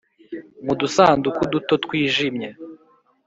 [0.65, 2.49] mu dusanduku duto twijimye